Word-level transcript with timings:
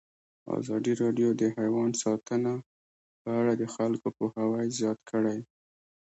ازادي 0.59 0.93
راډیو 1.01 1.29
د 1.41 1.43
حیوان 1.57 1.91
ساتنه 2.03 2.53
په 3.21 3.29
اړه 3.39 3.53
د 3.57 3.63
خلکو 3.75 4.07
پوهاوی 4.17 4.67
زیات 4.79 4.99
کړی. 5.11 5.39